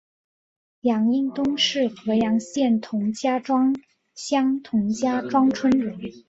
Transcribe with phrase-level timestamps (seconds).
[0.79, 3.75] 杨荫东是合阳县同家庄
[4.15, 5.95] 乡同家庄村人。